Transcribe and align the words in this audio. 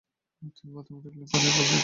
তিনি 0.55 0.71
বাথরুমে 0.75 0.99
ঢুকলেন 1.03 1.27
পানির 1.31 1.51
বালতির 1.51 1.69
খোঁজে। 1.69 1.79